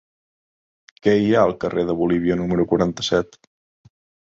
[1.07, 3.41] Què hi ha al carrer de Bolívia número quaranta-set?